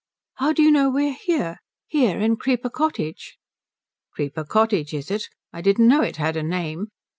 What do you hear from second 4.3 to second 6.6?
Cottage is it? I didn't know it had a